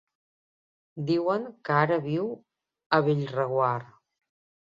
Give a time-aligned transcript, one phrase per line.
[1.09, 2.31] Diuen que ara viu
[2.97, 3.93] a Bellreguard.